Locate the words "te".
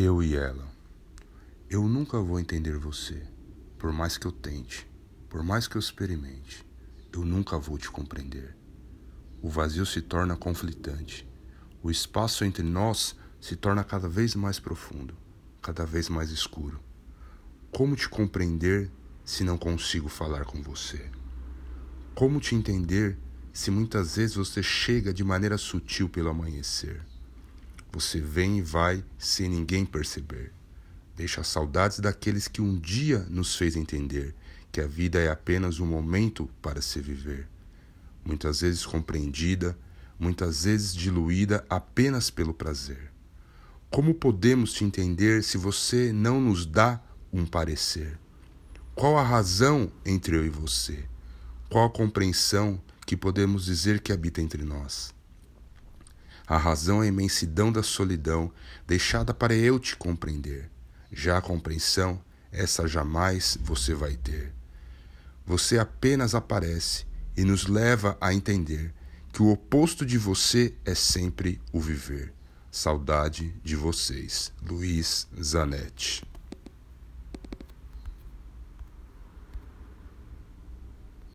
7.76-7.90, 17.96-18.08, 22.38-22.54, 44.74-44.84, 59.78-59.94